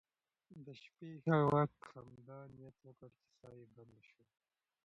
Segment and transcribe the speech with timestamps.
[0.65, 4.25] د شپې یې هغه وخت همدا نیت وکړ چې ساه یې بنده شوه.